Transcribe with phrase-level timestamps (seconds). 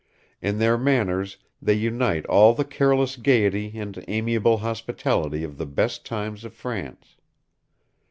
[0.41, 6.07] In their manners they unite all the careless gayety and amiable hospitality of the best
[6.07, 7.17] times of France.